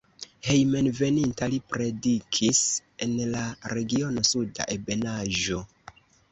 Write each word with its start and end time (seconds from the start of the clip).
Hejmenveninta 0.45 1.49
li 1.51 1.59
predikis 1.73 2.63
en 3.07 3.15
la 3.37 3.45
regiono 3.77 4.27
Suda 4.33 4.71
Ebenaĵo. 4.81 5.63